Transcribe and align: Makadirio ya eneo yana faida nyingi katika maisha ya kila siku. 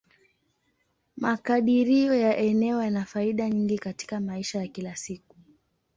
Makadirio 1.17 2.13
ya 2.13 2.37
eneo 2.37 2.83
yana 2.83 3.05
faida 3.05 3.49
nyingi 3.49 3.77
katika 3.79 4.19
maisha 4.19 4.59
ya 4.59 4.67
kila 4.67 4.95
siku. 4.95 5.35